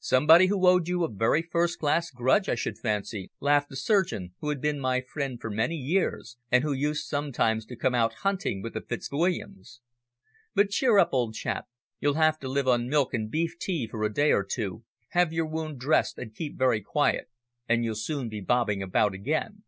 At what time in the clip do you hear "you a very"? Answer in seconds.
0.88-1.40